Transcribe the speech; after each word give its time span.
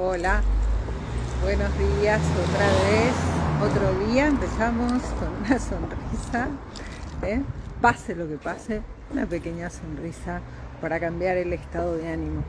Hola, 0.00 0.42
buenos 1.42 1.76
días 1.76 2.22
otra 2.22 2.66
vez, 2.88 3.14
otro 3.60 4.06
día 4.06 4.28
empezamos 4.28 5.02
con 5.02 5.28
una 5.44 5.58
sonrisa, 5.58 6.48
¿eh? 7.24 7.42
pase 7.80 8.14
lo 8.14 8.28
que 8.28 8.36
pase, 8.36 8.80
una 9.10 9.26
pequeña 9.26 9.68
sonrisa 9.70 10.40
para 10.80 11.00
cambiar 11.00 11.36
el 11.36 11.52
estado 11.52 11.96
de 11.96 12.12
ánimo. 12.12 12.44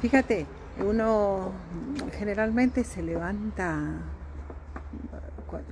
Fíjate, 0.00 0.46
uno 0.86 1.50
generalmente 2.16 2.84
se 2.84 3.02
levanta, 3.02 3.76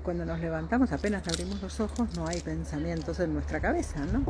cuando 0.02 0.25
nos 0.25 0.41
levantamos, 0.41 0.91
apenas 0.91 1.29
abrimos 1.29 1.62
los 1.62 1.79
ojos, 1.79 2.16
no 2.16 2.27
hay 2.27 2.41
pensamientos 2.41 3.20
en 3.20 3.32
nuestra 3.32 3.61
cabeza, 3.61 4.04
¿no? 4.07 4.25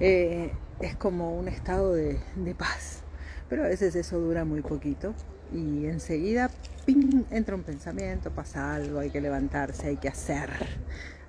Eh, 0.00 0.52
es 0.80 0.96
como 0.96 1.34
un 1.34 1.48
estado 1.48 1.94
de, 1.94 2.20
de 2.36 2.54
paz, 2.54 3.04
pero 3.48 3.64
a 3.64 3.68
veces 3.68 3.96
eso 3.96 4.18
dura 4.18 4.44
muy 4.44 4.60
poquito 4.60 5.14
y 5.52 5.86
enseguida 5.86 6.50
¡ping! 6.86 7.24
entra 7.30 7.54
un 7.54 7.62
pensamiento, 7.62 8.30
pasa 8.30 8.74
algo, 8.74 9.00
hay 9.00 9.10
que 9.10 9.20
levantarse, 9.20 9.88
hay 9.88 9.96
que 9.96 10.08
hacer, 10.08 10.50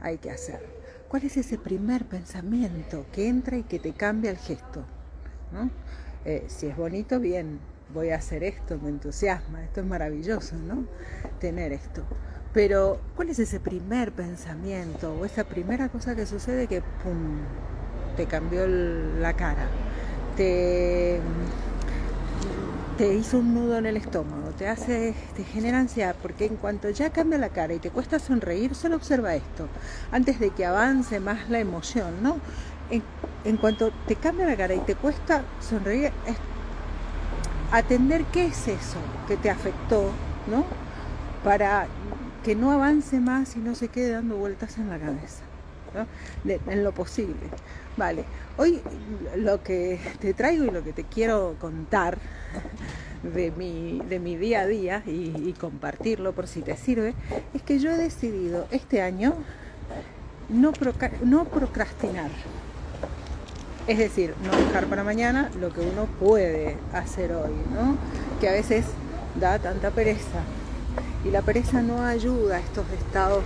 hay 0.02 0.18
que 0.18 0.32
hacer. 0.32 0.60
¿Cuál 1.08 1.24
es 1.26 1.38
ese 1.38 1.58
primer 1.58 2.06
pensamiento 2.06 3.06
que 3.12 3.28
entra 3.28 3.58
y 3.58 3.64
que 3.64 3.80
te 3.80 3.94
cambia 3.94 4.32
el 4.32 4.38
gesto? 4.38 4.86
Eh, 6.24 6.46
si 6.48 6.68
es 6.68 6.78
bonito, 6.78 7.20
bien, 7.20 7.60
voy 7.94 8.12
a 8.12 8.16
hacer 8.16 8.44
esto, 8.44 8.80
me 8.82 8.90
entusiasma, 8.90 9.64
esto 9.64 9.82
es 9.82 9.86
maravilloso, 9.86 10.56
¿no? 10.56 10.86
Tener 11.40 11.74
esto. 11.74 12.04
Pero, 12.54 13.00
¿cuál 13.16 13.30
es 13.30 13.40
ese 13.40 13.60
primer 13.60 14.12
pensamiento 14.12 15.14
o 15.14 15.26
esa 15.26 15.44
primera 15.44 15.90
cosa 15.90 16.16
que 16.16 16.26
sucede 16.26 16.68
que, 16.68 16.82
¡pum!, 16.82 17.40
te 18.18 18.26
cambió 18.26 18.68
la 18.68 19.34
cara? 19.34 19.68
Te 20.36 21.20
te 23.02 23.16
hizo 23.16 23.40
un 23.40 23.56
nudo 23.56 23.80
en 23.80 23.88
el 23.88 23.98
estómago, 23.98 24.52
te 24.52 24.68
hace, 24.68 25.16
te 25.36 25.44
genera 25.44 25.80
ansiedad, 25.80 26.16
porque 26.22 26.46
en 26.46 26.56
cuanto 26.56 26.88
ya 26.92 27.10
cambia 27.10 27.40
la 27.40 27.50
cara 27.50 27.74
y 27.74 27.80
te 27.80 27.90
cuesta 27.90 28.20
sonreír, 28.20 28.76
solo 28.76 28.96
observa 28.96 29.34
esto, 29.34 29.68
antes 30.12 30.40
de 30.40 30.52
que 30.52 30.68
avance 30.68 31.20
más 31.20 31.50
la 31.50 31.58
emoción, 31.58 32.22
¿no? 32.22 32.38
En, 33.44 33.58
cuanto 33.58 33.90
te 34.06 34.16
cambia 34.16 34.46
la 34.46 34.56
cara 34.56 34.76
y 34.76 34.82
te 34.82 34.94
cuesta 34.94 35.42
sonreír, 35.68 36.12
es 36.28 36.36
atender 37.72 38.24
qué 38.26 38.46
es 38.46 38.68
eso 38.68 39.00
que 39.28 39.36
te 39.36 39.50
afectó, 39.50 40.12
¿no? 40.46 40.64
Para 41.44 41.88
que 42.44 42.54
no 42.54 42.72
avance 42.72 43.20
más 43.20 43.56
y 43.56 43.62
no 43.62 43.74
se 43.74 43.88
quede 43.88 44.12
dando 44.12 44.36
vueltas 44.36 44.78
en 44.78 44.90
la 44.90 45.00
cabeza. 45.00 45.42
En 46.46 46.84
lo 46.84 46.92
posible. 46.92 47.36
Vale, 47.98 48.24
hoy 48.58 48.82
lo 49.36 49.62
que 49.64 50.00
te 50.20 50.34
traigo 50.34 50.66
y 50.66 50.72
lo 50.72 50.84
que 50.84 50.94
te 50.94 51.04
quiero 51.04 51.56
contar 51.60 52.18
de 53.24 53.52
mi, 53.52 54.02
de 54.08 54.20
mi 54.20 54.36
día 54.38 54.62
a 54.62 54.68
día 54.68 55.04
y, 55.06 55.54
compartirlo 55.60 56.34
por 56.34 56.48
si 56.48 56.62
te 56.62 56.76
sirve, 56.78 57.14
es 57.54 57.62
que 57.62 57.80
yo 57.80 57.92
he 57.92 57.98
decidido 57.98 58.68
este 58.72 59.02
año 59.02 59.36
no, 60.50 60.72
no 61.24 61.46
procrastinar. 61.46 62.32
Es 63.88 63.98
decir, 63.98 64.34
no 64.44 64.58
dejar 64.58 64.86
para 64.86 65.04
mañana 65.04 65.52
lo 65.60 65.74
que 65.74 65.82
uno 65.82 66.06
puede 66.20 66.78
hacer 66.94 67.32
hoy, 67.34 67.54
¿no? 67.74 67.98
Que 68.40 68.48
a 68.48 68.54
veces 68.54 68.86
da 69.40 69.60
tanta 69.60 69.92
pereza. 69.92 70.44
Y 71.26 71.30
la 71.30 71.42
pereza 71.42 71.82
no 71.82 72.04
ayuda 72.04 72.58
a 72.58 72.60
estos 72.60 72.86
estados 72.92 73.44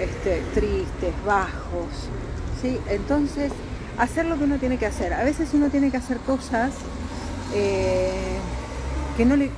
este, 0.00 0.42
tristes, 0.54 1.14
bajos. 1.24 2.08
¿sí? 2.60 2.78
Entonces, 2.88 3.52
hacer 3.98 4.26
lo 4.26 4.36
que 4.38 4.44
uno 4.44 4.58
tiene 4.58 4.78
que 4.78 4.86
hacer. 4.86 5.12
A 5.12 5.24
veces 5.24 5.50
uno 5.54 5.68
tiene 5.70 5.90
que 5.90 5.96
hacer 5.96 6.18
cosas 6.18 6.72
eh, 7.54 8.38
que 9.16 9.24
no 9.24 9.36
le 9.36 9.50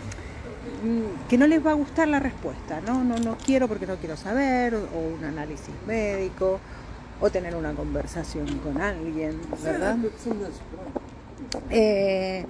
que 1.28 1.36
no 1.36 1.48
les 1.48 1.64
va 1.64 1.72
a 1.72 1.74
gustar 1.74 2.06
la 2.06 2.20
respuesta, 2.20 2.80
¿no? 2.86 3.02
No, 3.02 3.16
no 3.16 3.36
quiero 3.36 3.66
porque 3.66 3.86
no 3.86 3.96
quiero 3.96 4.16
saber, 4.16 4.74
o, 4.76 5.16
un 5.18 5.24
análisis 5.24 5.74
médico, 5.88 6.60
o 7.20 7.30
tener 7.30 7.56
una 7.56 7.72
conversación 7.72 8.46
con 8.58 8.80
alguien, 8.80 9.40
¿verdad? 9.62 9.96
Eh, 11.70 12.46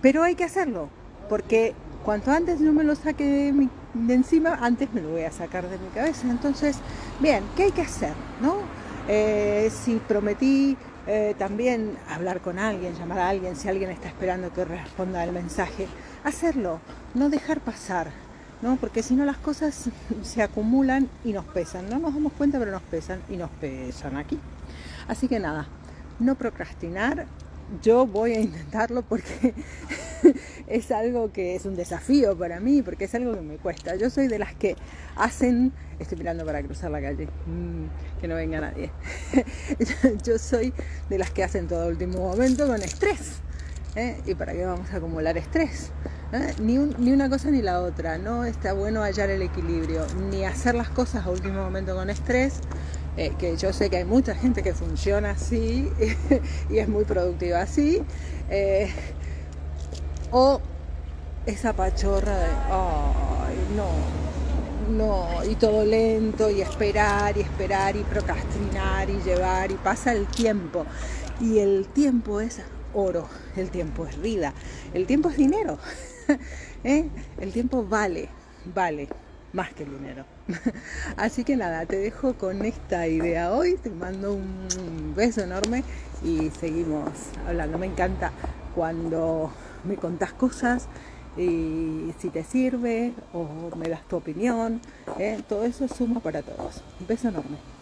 pero 0.00 0.22
hay 0.22 0.36
que 0.36 0.44
hacerlo, 0.44 0.88
porque 1.28 1.74
cuanto 2.04 2.30
antes 2.30 2.60
yo 2.60 2.72
me 2.72 2.84
lo 2.84 2.94
saque 2.94 3.24
de, 3.24 3.68
de, 3.94 4.14
encima, 4.14 4.58
antes 4.60 4.92
me 4.92 5.00
lo 5.00 5.10
voy 5.10 5.22
a 5.22 5.32
sacar 5.32 5.68
de 5.68 5.78
mi 5.78 5.88
cabeza. 5.88 6.28
Entonces, 6.28 6.76
bien, 7.20 7.44
¿qué 7.56 7.64
hay 7.64 7.72
que 7.72 7.82
hacer? 7.82 8.12
¿no? 8.40 8.56
Eh, 9.08 9.70
si 9.70 9.96
prometí 9.96 10.76
eh, 11.06 11.34
también 11.38 11.96
hablar 12.08 12.40
con 12.40 12.58
alguien, 12.58 12.94
llamar 12.94 13.18
a 13.18 13.28
alguien, 13.28 13.56
si 13.56 13.68
alguien 13.68 13.90
está 13.90 14.08
esperando 14.08 14.52
que 14.52 14.64
responda 14.64 15.22
el 15.22 15.32
mensaje, 15.32 15.86
hacerlo, 16.24 16.80
no 17.12 17.28
dejar 17.28 17.60
pasar, 17.60 18.10
¿no? 18.62 18.76
Porque 18.76 19.02
si 19.02 19.14
no 19.14 19.24
las 19.26 19.36
cosas 19.36 19.90
se 20.22 20.42
acumulan 20.42 21.08
y 21.24 21.32
nos 21.32 21.44
pesan, 21.44 21.90
no 21.90 21.98
nos 21.98 22.14
damos 22.14 22.32
cuenta 22.32 22.58
pero 22.58 22.70
nos 22.70 22.82
pesan 22.82 23.20
y 23.28 23.36
nos 23.36 23.50
pesan 23.50 24.16
aquí. 24.16 24.38
Así 25.06 25.28
que 25.28 25.38
nada, 25.38 25.66
no 26.18 26.34
procrastinar, 26.34 27.26
yo 27.82 28.06
voy 28.06 28.32
a 28.32 28.40
intentarlo 28.40 29.02
porque 29.02 29.52
es 30.66 30.90
algo 30.90 31.32
que 31.32 31.54
es 31.54 31.64
un 31.66 31.76
desafío 31.76 32.36
para 32.36 32.60
mí, 32.60 32.82
porque 32.82 33.04
es 33.04 33.14
algo 33.14 33.34
que 33.34 33.40
me 33.40 33.56
cuesta. 33.56 33.96
Yo 33.96 34.10
soy 34.10 34.28
de 34.28 34.38
las 34.38 34.54
que 34.54 34.76
hacen, 35.16 35.72
estoy 35.98 36.18
mirando 36.18 36.44
para 36.44 36.62
cruzar 36.62 36.90
la 36.90 37.00
calle, 37.00 37.26
mm, 37.26 38.20
que 38.20 38.28
no 38.28 38.34
venga 38.34 38.60
nadie. 38.60 38.90
Yo 40.24 40.38
soy 40.38 40.72
de 41.08 41.18
las 41.18 41.30
que 41.30 41.44
hacen 41.44 41.68
todo 41.68 41.88
último 41.88 42.18
momento 42.18 42.66
con 42.66 42.82
estrés. 42.82 43.40
¿eh? 43.96 44.20
¿Y 44.26 44.34
para 44.34 44.52
qué 44.52 44.64
vamos 44.64 44.90
a 44.92 44.96
acumular 44.96 45.36
estrés? 45.36 45.90
¿Eh? 46.32 46.54
Ni, 46.60 46.78
una 46.78 47.28
cosa 47.28 47.50
ni 47.50 47.62
la 47.62 47.80
otra, 47.80 48.18
no 48.18 48.44
está 48.44 48.72
bueno 48.72 49.02
hallar 49.02 49.30
el 49.30 49.42
equilibrio, 49.42 50.04
ni 50.30 50.44
hacer 50.44 50.74
las 50.74 50.88
cosas 50.88 51.26
a 51.26 51.30
último 51.30 51.62
momento 51.62 51.94
con 51.94 52.10
estrés, 52.10 52.54
eh, 53.16 53.32
que 53.38 53.56
yo 53.56 53.72
sé 53.72 53.90
que 53.90 53.98
hay 53.98 54.04
mucha 54.04 54.34
gente 54.34 54.62
que 54.62 54.74
funciona 54.74 55.30
así 55.30 55.88
y 56.70 56.78
es 56.78 56.88
muy 56.88 57.04
productiva 57.04 57.62
así, 57.62 58.02
o 60.36 60.60
esa 61.46 61.72
pachorra 61.74 62.36
de, 62.36 62.50
ay, 62.68 63.56
no, 63.76 63.86
no, 64.90 65.44
y 65.48 65.54
todo 65.54 65.84
lento, 65.84 66.50
y 66.50 66.60
esperar, 66.60 67.36
y 67.36 67.42
esperar, 67.42 67.94
y 67.94 68.02
procrastinar, 68.02 69.08
y 69.08 69.20
llevar, 69.22 69.70
y 69.70 69.74
pasa 69.74 70.12
el 70.12 70.26
tiempo. 70.26 70.86
Y 71.40 71.60
el 71.60 71.86
tiempo 71.86 72.40
es 72.40 72.60
oro, 72.94 73.28
el 73.54 73.70
tiempo 73.70 74.06
es 74.06 74.20
vida, 74.20 74.52
el 74.92 75.06
tiempo 75.06 75.30
es 75.30 75.36
dinero. 75.36 75.78
¿Eh? 76.84 77.08
El 77.38 77.52
tiempo 77.52 77.86
vale, 77.86 78.28
vale 78.74 79.08
más 79.52 79.72
que 79.72 79.84
el 79.84 79.96
dinero. 79.96 80.24
Así 81.16 81.44
que 81.44 81.54
nada, 81.56 81.86
te 81.86 81.96
dejo 81.96 82.34
con 82.34 82.64
esta 82.64 83.06
idea 83.06 83.52
hoy, 83.52 83.76
te 83.76 83.90
mando 83.90 84.32
un 84.32 85.14
beso 85.14 85.42
enorme 85.42 85.84
y 86.24 86.50
seguimos 86.58 87.10
hablando. 87.46 87.78
Me 87.78 87.86
encanta 87.86 88.32
cuando 88.74 89.52
me 89.84 89.96
contás 89.96 90.32
cosas 90.32 90.88
y 91.36 92.12
si 92.18 92.30
te 92.30 92.44
sirve 92.44 93.12
o 93.32 93.46
me 93.76 93.88
das 93.88 94.06
tu 94.06 94.16
opinión, 94.16 94.80
¿eh? 95.18 95.42
todo 95.48 95.64
eso 95.64 95.88
suma 95.88 96.20
para 96.20 96.42
todos. 96.42 96.82
Un 97.00 97.06
beso 97.06 97.28
enorme. 97.28 97.73